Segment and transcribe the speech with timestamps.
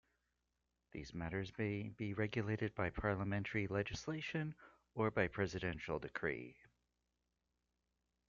[0.93, 4.55] These matters may be regulated by parliamentary legislation
[4.95, 6.55] or by presidential decree.